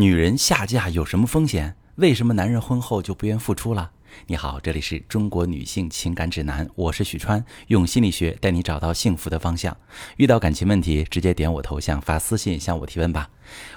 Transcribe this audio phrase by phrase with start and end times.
[0.00, 1.76] 女人下嫁有什么风险？
[1.96, 3.90] 为什么男人婚后就不愿付出了？
[4.28, 9.76] 你好，这里是中国女性情感指南，我是许川，用心理学带你找到幸福的方向。
[10.16, 13.28] 遇到感情问题，直接点我头像发私信向我提问吧。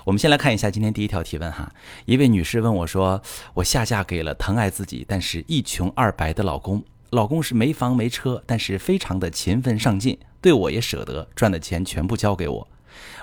[0.06, 1.70] 我们先来看一下今天第一条提问哈，
[2.06, 3.22] 一位女士问我说
[3.56, 12.68] ：“我下嫁给了疼爱自己但是一穷二白的老公，老公是没房没车，但是非常的勤奋上进，对我也舍得，赚的钱全部交给我。”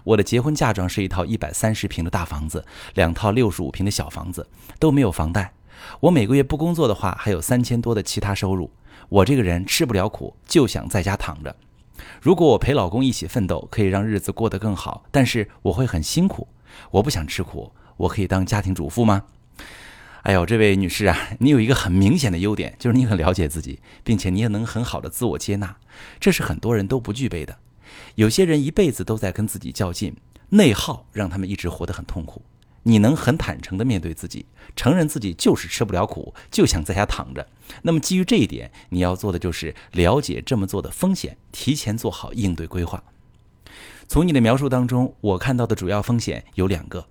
[0.05, 2.65] 我的结婚嫁妆是一套一百三十平的大房子，
[2.95, 4.49] 两套六十五平的小房子，
[4.79, 5.53] 都没有房贷。
[6.01, 8.71] 我每个月不工作的话，还有三千多的其他收入。
[9.09, 11.57] 我这个人吃不了苦，就想在家躺着。
[12.21, 16.49] 如果我陪老公一起奋斗，可以让日子过得更好，但是我会很辛苦。
[16.93, 19.25] 我不想吃苦，我可以当家庭主妇吗？
[20.23, 25.77] 哎呦，这位女士啊，你有一个很明显的优点，就是你很了解自己，并且你也能很好的自我接纳，
[26.21, 27.57] 这是很多人都不具备的。
[28.15, 30.15] 有些人一辈子都在跟自己较劲，
[30.51, 32.43] 内耗让他们一直活得很痛苦。
[32.83, 37.47] 你能很坦诚地面对自己，承认自己就是吃不了苦，就想在家躺着。
[37.83, 43.05] 那么基于这一点，你要做的就是了解这么做的风险，提前做好应对规划。
[44.09, 47.07] 从你的描述当中，我看到的主要风险有两个。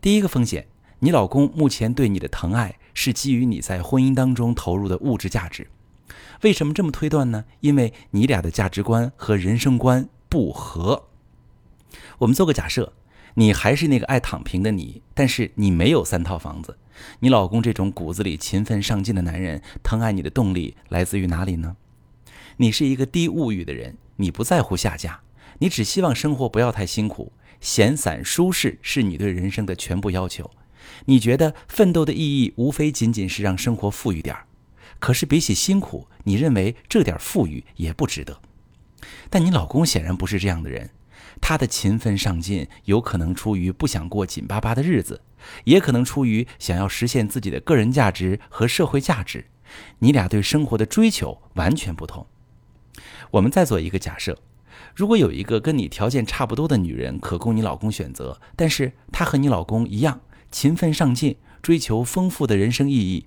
[0.00, 0.66] 第一个风险，
[1.00, 5.68] 你老公目前对你的疼爱是基于你在婚姻当中投入的物质价值。
[6.40, 7.44] 为什么这么推断呢？
[7.60, 10.08] 因为你俩的价值观和人生观。
[10.30, 11.08] 不和。
[12.20, 12.94] 我们做个假设，
[13.34, 16.78] 你还是那个爱躺平的你，但是你没有三套房子。
[17.18, 21.76] 你老公这种骨子里勤奋上进的男人，疼爱你的动力来自于哪里呢？
[22.58, 25.20] 你是一个低物欲的人，你不在乎下嫁，
[25.58, 30.50] 你只希望生活不要太辛苦，闲散舒适是你对人生的全部要求。
[31.06, 34.44] 你觉得奋斗的意义无非仅仅是让生活富裕点儿，
[34.98, 38.40] 可是比起辛苦，你认为这点富裕也不值得。
[39.28, 40.90] 但你老公显然不是这样的人，
[41.40, 45.22] 他的勤奋上进有可能出于不想过紧巴巴的日子，
[45.64, 49.46] 也可能出于想要实现自己的个人价值和社会价值。
[50.00, 52.26] 你俩对生活的追求完全不同。
[53.30, 54.38] 我们再做一个假设：
[54.94, 60.20] 如果有一个跟你条件差不多的女人可供你老公选择，但是她和你老公一样
[60.50, 63.26] 勤奋上进，追求丰富的人生意义，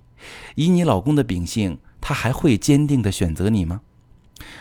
[0.56, 3.80] 以你老公的秉性，他还会坚定地选择你吗？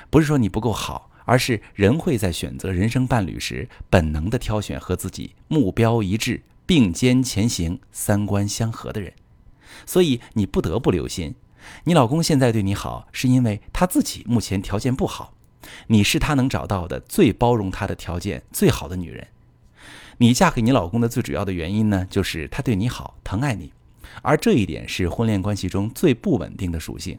[0.10, 9.14] 不是说你不够好，而是人会在选择人生伴侣时，本能的挑选和自己目标一致、并肩前行、三观相合的人。
[9.86, 11.36] 所以你不得不留心，
[11.86, 15.34] 你老公现在对你好，是因为他自己目前条件不好，
[15.88, 19.28] 你是他能找到的最包容他的条件最好的女人。
[20.20, 23.74] 你嫁给你老公的最主要的原因呢，就是他对你好、疼爱你，
[24.22, 27.18] 而这一点是婚恋关系中最不稳定的属性。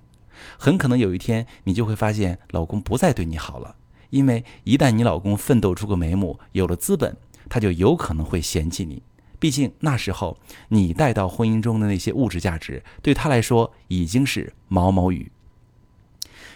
[0.56, 3.74] 很可能有一天，你就会发现老公不再对你好了，
[4.14, 7.16] 因为一旦你老公奋斗出个眉目，有了资本，
[7.48, 9.02] 他就有可能会嫌弃你。
[9.40, 10.38] 毕竟那时候
[10.68, 15.32] 你带到婚姻中的那些物质价值，对他来说已经是毛毛雨。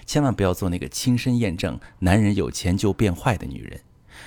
[0.07, 3.81] 千万不要做那个亲身验证男人有钱就变坏的女人。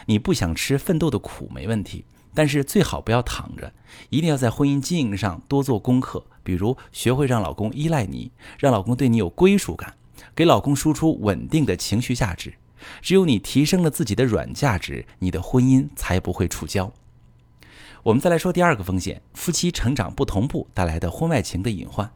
[0.08, 2.03] 你不想吃奋斗的苦没问题。
[2.34, 3.74] 但是最好不要躺着，
[4.09, 9.96] 一定要在婚姻经营上多做功课，比如学会让老公依赖你，让老公对你有归属感，
[10.36, 12.53] 给老公输出稳定的情绪价值。
[13.02, 16.92] 只有你提升了自己的软价值，你的婚姻才不会触礁。
[18.03, 22.12] 我们再来说第二个风险：夫妻成长不同步带来的婚外情的隐患。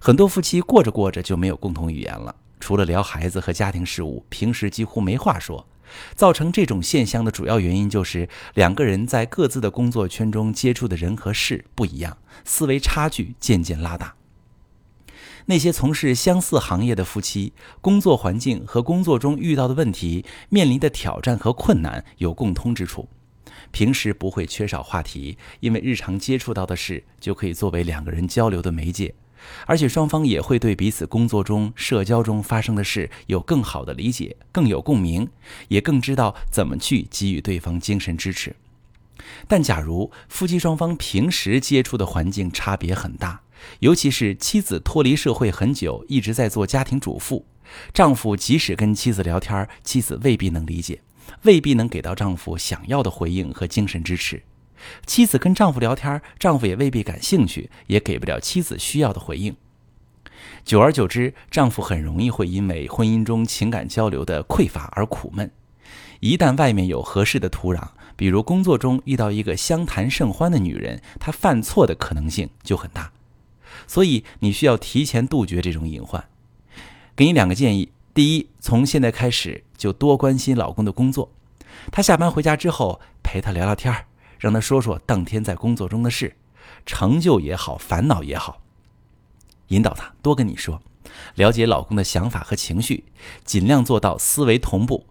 [0.00, 5.66] 很多夫妻过着过着就没有共同语言了，除了聊孩子和家庭事务，平时几乎没话说。
[6.14, 14.14] 造成这种现象的主要原因就是两个人在各自的工作圈中接触的人和事不一样，思维差距渐渐拉大。
[15.50, 23.08] 那些从事相似行业的夫妻，工作环境和工作中遇到的问题、面临的挑战和困难有共通之处，
[23.72, 29.12] 平时不会缺少话题，因为日常接触到的事就可以作为两个人交流的媒介。
[29.66, 35.28] 而且双方也会对彼此工作中、社交中发生的事有更好的理解，更有共鸣，
[35.66, 38.54] 也更知道怎么去给予对方精神支持。
[39.48, 43.40] 但假如夫妻双方平时接触的环境差别很大，
[43.80, 47.44] 尤其是妻子脱离社会很久，一直在做家庭主妇，
[47.92, 51.00] 丈夫即使跟妻子聊天，妻子未必能理解，
[51.42, 54.42] 未必能给到丈夫想要的回应和精神支持。
[55.04, 59.54] 妻子跟丈夫聊天，丈夫也未必感兴趣，也给不了妻子需要的回应。
[60.64, 65.50] 久而久之，丈夫很容易会因为婚姻中情感交流的匮乏而苦闷。
[66.20, 73.10] 一旦外面有合适的土壤，比如工作中遇到一个相谈甚欢的女人，她犯错的可能性就很大。
[73.86, 76.28] 所以你需要提前杜绝这种隐患。
[77.14, 81.32] 给你两个建议：第一，从现在开始就多关心老公的工作。
[81.90, 84.06] 他下班回家之后，陪他聊聊天儿。
[84.38, 86.34] 让他说说当天在工作中的事，
[86.86, 88.62] 成就也好，烦恼也好，
[89.68, 90.80] 引导他多跟你说，
[91.34, 93.04] 了解老公的想法和情绪，
[93.44, 95.04] 尽量做到思维同步。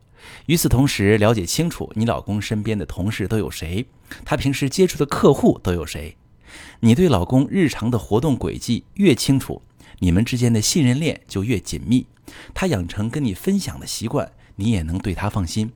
[0.47, 3.85] 与此同时，了解清楚你老公身边的同事都有谁，
[4.25, 6.17] 他平时接触的客户都有谁。
[6.79, 9.61] 你对老公日常的活动轨迹越清楚，
[9.99, 12.05] 你们之间的信任链就越紧密。
[12.53, 15.71] 他养成跟你分享的习惯，你也能对他放心。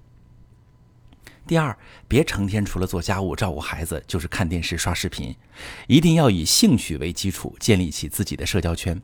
[1.45, 1.77] 第二，
[2.07, 5.35] 别成天除了做家务、照顾孩子，就是看电视、刷视频，
[5.87, 9.01] 一定要以兴趣为基础，建立起自己的社交圈。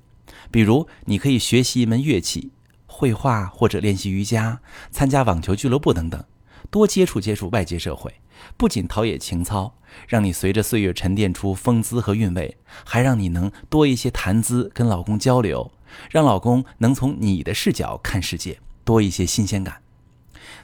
[0.50, 2.52] 比如，你可以学习一门乐器。
[2.92, 4.60] 绘画或者练习瑜伽，
[4.92, 6.22] 参加网球俱乐部等等，
[6.70, 8.14] 多接触接触外界社会，
[8.58, 9.76] 不仅陶冶情操，
[10.08, 15.72] 让你随着岁月沉淀出风姿和韵味，还让你能多一些谈资，跟老公交流，
[16.10, 19.82] 让老公能从你的视角看世界，多一些新鲜感。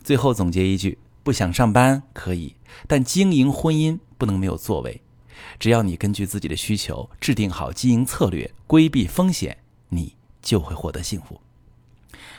[0.04, 2.56] 最后总结一句：不想上班可以，
[2.88, 5.02] 但经营婚姻不能没有作为。
[5.60, 9.58] 只要你根据自己的需求制定好经营策略，规避风险，
[9.90, 11.42] 你就会获得幸福。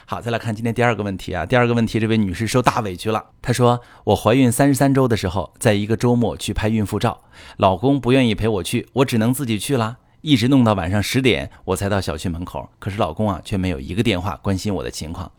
[0.08, 1.44] 好，再来看今天第二个问题啊。
[1.44, 3.30] 第二个问题，这位女士受大委屈了。
[3.42, 7.22] 她说：“我怀孕三十三周的时候，在一个周末去拍孕妇照，
[7.56, 12.68] 老公不愿意陪我去，我只能自己去了，一直弄到晚上十点，我才到小区门口。
[12.78, 15.32] 可是老公啊，却没有一个电话关心我的情况。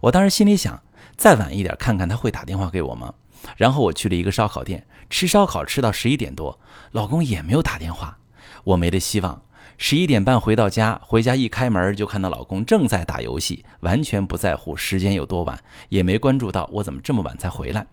[0.00, 0.82] 我当时心里想，
[1.18, 3.12] 再晚一点看看他会打电话给我吗？
[3.58, 6.58] 然后我去了一个烧烤店，吃烧烤吃到十一点多，
[6.92, 8.16] 老公也没有打电话，
[8.64, 9.42] 我没了希望。”
[9.78, 15.58] 十一点半回到家，回家一开门就看到老公正在打游戏，完全不在乎时间有多晚，
[15.90, 17.86] 也没关注到我怎么这么晚才回来。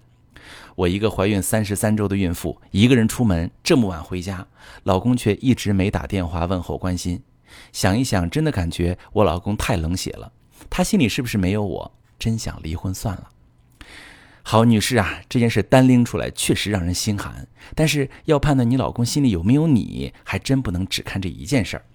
[0.76, 4.48] 我一个怀孕三十三周的孕妇，一个人出门这么晚回家，
[4.84, 7.22] 老公却一直没打电话问候关心。
[7.72, 10.32] 想一想，真的感觉我老公太冷血了。
[10.70, 11.92] 他心里是不是没有我？
[12.18, 13.30] 真想离婚算了。
[14.46, 17.48] 好，女士啊，这件事单拎出来确实让人心寒。
[17.74, 21.86] 但是要判断你老公心里有没有你，还真不能只看这一件事儿。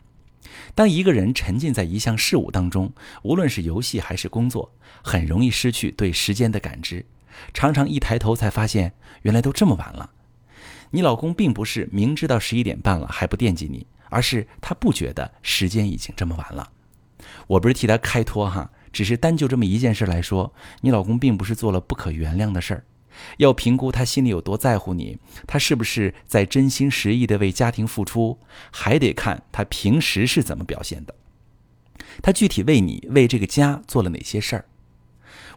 [0.75, 2.93] 当一个人沉浸在一项事物当中，
[3.23, 4.73] 无论是游戏还是工作，
[5.03, 7.05] 很容易失去对时间的感知。
[7.53, 10.11] 常常一抬头才发现，原来都这么晚了。
[10.91, 16.73] 你老公并不是明知道十一点半了还不惦记你，而是他不觉得时间已经这么晚了。
[17.47, 18.71] 我不是替他开脱哈。
[18.93, 22.85] 只是单就这么一件事来说，你老公并不是做了不可原谅的事儿，
[23.39, 28.39] 要评估他心里有多在乎你，他是不是在真心实意的为家庭付出，
[28.71, 31.15] 还得看他平时是怎么表现的，
[32.23, 34.65] 他具体为你为这个家做了哪些事儿。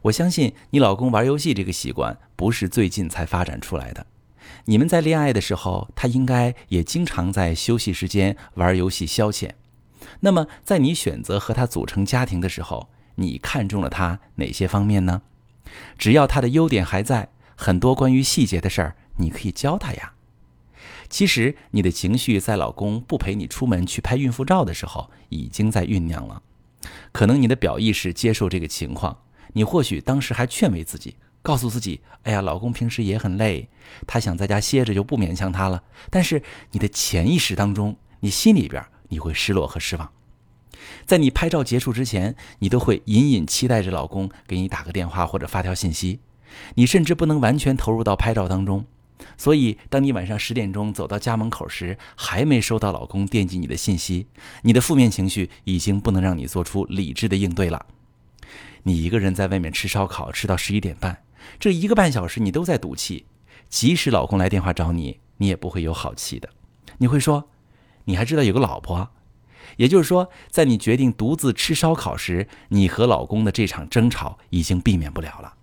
[0.04, 4.08] 我相信你老公玩游戏这个习惯不是最近才发展出来的，
[4.66, 9.52] 你们在恋爱的时候，他应该也经常在休息时间玩游戏消遣。
[10.22, 12.90] 那么在你选择和他组成家庭的时候，
[13.22, 15.22] 你看中了他哪些方面呢？
[15.98, 20.14] 只要他的优点还在，很多关于细节的事儿你可以教他呀。
[21.10, 26.42] 其实你的情绪在老公不陪你出门去拍孕妇照的时候已经在酝酿了。
[27.12, 29.18] 可能你的表意识接受这个情况，
[29.54, 33.70] 你或许当时还劝慰自己，告诉自己：“哎呀，老公平时也很累，
[34.08, 36.42] 他想在家歇着就不勉强他了。”但是
[36.72, 40.12] 你的潜意识当中，你心里边你会失落和失望。
[41.06, 46.20] 在你拍照结束之前，你都会隐隐期待着老公给你打个电话或者发条信息。
[46.76, 48.86] 你甚至不能完全投入到拍照当中，
[49.38, 54.28] 所以当你晚上十点钟走到家门口时，还没收到老公惦记你的信息，
[54.64, 57.86] 你的负面情绪已经不能让你做出理智的应对了。
[58.84, 61.24] 你一个人在外面吃烧烤，吃到十一点半，
[61.60, 63.26] 这一个半小时你都在赌气。
[63.70, 66.50] 即使老公来电话找你，你也不会有好气的。
[66.98, 67.50] 你会说
[68.04, 69.12] ：“你还知道有个老婆？”
[69.82, 75.56] 也就是说，在你决定独自吃烧烤时，你和老公的这场争吵已经避免不了了。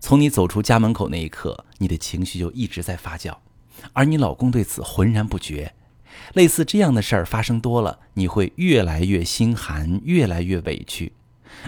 [0.00, 3.36] 从你走出家门口那一刻，你的情绪就一直在发酵，
[3.92, 5.74] 而你老公对此浑然不觉。
[6.32, 11.12] 类似这样的事儿发生多了，你会越来越心寒，越来越委屈。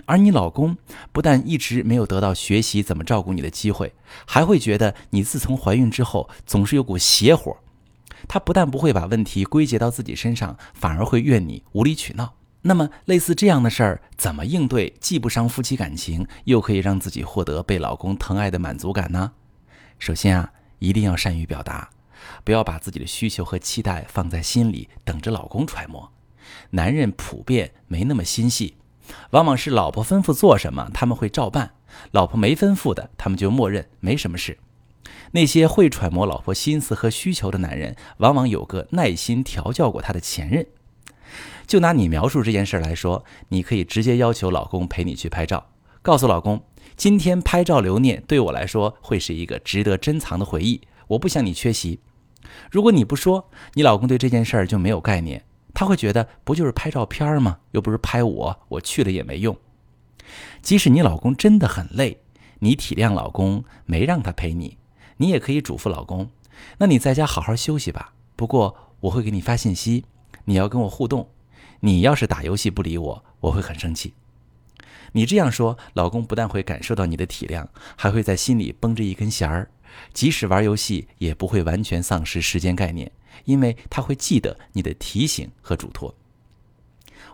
[0.06, 0.78] 而你老公
[1.12, 3.92] 不但一直没有得到学习怎么照顾你的机会，
[4.24, 7.54] 还会觉得你自从怀孕之后总是有股邪火。
[8.32, 12.32] 他不但不会把问题归结到自己身上，反而会怨你无理取闹。
[12.62, 19.32] 那么，类似这样的事儿，怎么应对，既不伤夫妻感情，又可以让自己获得被老公疼爱的满足感呢？
[19.98, 21.90] 首先啊，一定要善于表达，
[22.42, 26.10] 不要把自己的需求和期待放在心里，等着老公揣摩。
[26.70, 28.78] 男人普遍没那么心细，
[29.32, 31.66] 往往是老婆吩咐做什么，他们会照办；
[32.12, 34.56] 老婆没吩咐的，他们就默认没什么事。
[35.32, 40.66] 那些会揣摩老婆心思和需求的男人，往往有个耐心调教过他的前任。
[41.66, 45.70] 就拿你描述这件事来说，你可以直接要求老公陪你去拍照，
[46.02, 46.62] 告诉老公，
[46.96, 52.00] 今天拍照留念对我来说会是一个值得珍藏的回忆，我不想你缺席。
[52.70, 57.60] 如果你不说，你老公对这件事儿就没有概念，他会觉得不就是拍照片吗？
[57.70, 59.56] 又不是拍我，我去了也没用。
[60.60, 62.20] 即使你老公真的很累，
[62.58, 64.76] 你体谅老公没让他陪你，
[65.22, 66.30] 你也可以嘱咐老公：
[66.78, 68.12] 那你在家好好休息吧。
[68.34, 70.04] 不过我会给你发信息，
[70.46, 71.30] 你要跟我互动。
[71.78, 74.14] 你要是打游戏不理我，我会很生气。
[75.12, 79.70] 你这样说，老公不但会感受到你的体谅，还会在心里绷着一根弦儿，
[80.12, 83.12] 即使玩游戏也不会完全丧失时间概念，
[83.44, 86.12] 因为他会记得你的提醒和嘱托。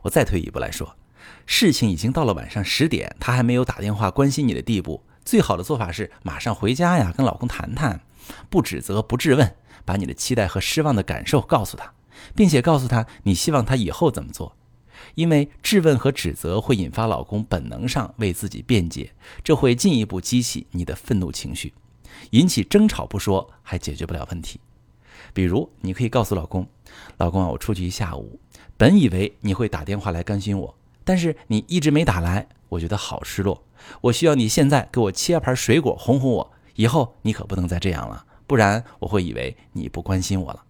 [0.02, 0.94] 我再退一步来说，
[1.46, 8.00] 事情已经到了晚上十点，他还没有打电话关心你的地步，最好的做法是马上回家呀，跟老公谈谈，
[8.48, 9.54] 不指责，不质问，
[9.84, 11.92] 把你的期待和失望的感受告诉他。
[12.34, 14.56] 并且告诉他你希望他以后怎么做，
[15.16, 19.12] 因为质问和指责会引发老公本能上为自己辩解，
[19.44, 21.74] 这会进一步激起你的愤怒情绪，
[22.30, 24.58] 引起争吵不说还解决不了问题。
[25.34, 26.66] 比如，你可以告诉老公
[27.18, 28.40] ：“老公啊，我出去一下午，
[28.78, 30.74] 本以为你会打电话来关心我，
[31.08, 33.64] 但是你一直没打来，我觉得好失落。
[34.02, 40.64] 我需要你现在给我切盘水果哄哄我，以后你可不能再这样了，不然我会以为你不关心我了。”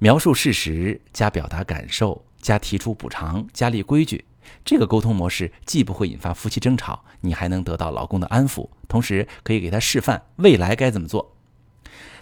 [0.00, 4.24] 描述事实加表达感受加提出补偿加立规矩，
[4.64, 11.36] 这个沟通模式既不会引发夫妻争吵，你还能得到老公的安抚，同时可以给他示范未来该怎么做。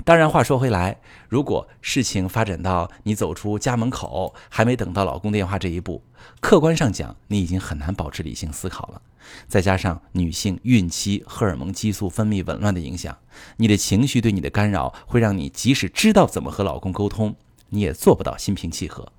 [0.05, 6.03] 当然，话说回来，如果事情发展到你走出家门口还没等到老公电话这一步，
[6.41, 9.03] 客观上讲，你已经很难保持理性思考了。
[9.49, 13.19] 再加上女性孕期荷尔蒙激素分泌紊乱的影响，
[13.57, 17.35] 你的情绪对你的干扰会让你即使知道怎么和老公沟通。
[17.71, 19.13] 你也做不到心平气和，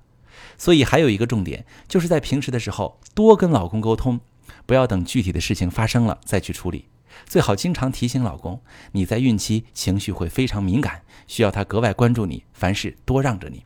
[0.56, 4.18] 所以还有一个重点，就是在平时的时候多跟老公沟通，
[4.64, 6.86] 不要等具体的事情发生了再去处理。
[7.26, 8.60] 最好经常提醒老公，
[8.92, 13.64] 你在孕期情绪会非常敏感，需要他格外关注你，凡事多让着你。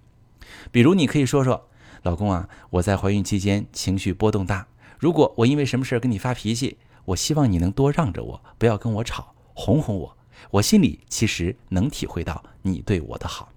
[0.70, 1.68] 比如，你可以说说
[2.02, 4.66] ：“老公啊，我在怀孕期间情绪波动大，
[4.98, 10.16] 如果我因为什么事儿跟你发脾气，我希望你能多让着我，不要跟我吵，哄哄我。
[10.50, 13.50] 我心里其实能体会到你对我的好。”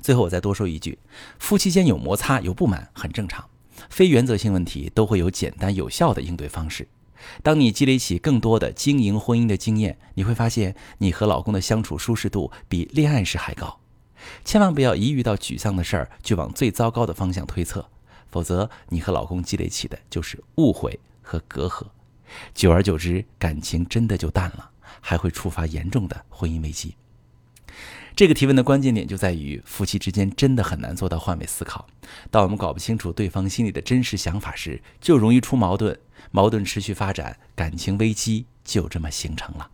[0.00, 0.98] 最后我再多说一句，
[1.38, 3.44] 夫妻间有摩擦有不满很正常，
[3.90, 6.88] 非原则性问题都会有简单有效的应对方式。
[7.42, 13.80] 当你积累起更多的经营婚姻的经验，你会发现你和老公的相处舒适度比恋爱时还高。
[14.44, 17.88] 千万不要一遇到沮丧的事儿就往最糟糕的方向推测，
[18.30, 21.86] 否则你和老公积累起的就是误会和隔阂，
[22.54, 26.94] 久而久之感情真的就淡了，还会触发严重的婚姻危机。
[28.16, 31.86] 这个提问的关键点就在于，夫妻之间真的很难做到换位思考。
[32.30, 35.98] 当我们搞不清楚对方心里的真实想法时，就容易出矛盾，
[36.30, 39.68] 矛盾持续发展，感情危机就这么形成了。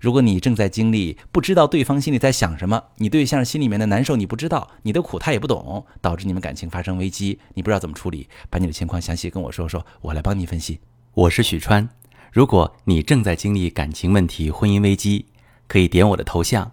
[0.00, 10.80] 如果你正在经历不知道对方心里在想什么，你对象心里面的难受你不知道，你的苦他也不懂，导致你们感情发生危机，你不知道怎么处理，把你的情况详细跟我说说，我来帮你分析。
[11.14, 11.88] 我是许川，
[12.32, 15.26] 如果你正在经历感情问题、婚姻危机，
[15.68, 16.72] 可以点我的头像。